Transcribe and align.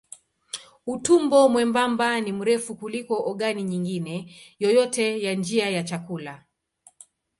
Utumbo 0.93 1.49
mwembamba 1.49 2.21
ni 2.21 2.31
mrefu 2.31 2.75
kuliko 2.75 3.15
ogani 3.29 3.63
nyingine 3.63 4.33
yoyote 4.59 5.23
ya 5.23 5.33
njia 5.33 5.69
ya 5.69 5.83
chakula. 5.83 6.43